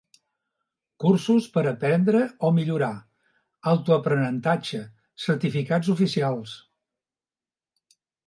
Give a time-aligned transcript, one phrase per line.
[1.03, 2.89] Cursos per aprendre o millorar,
[3.73, 4.81] autoaprenentatge,
[5.27, 6.57] certificats oficials...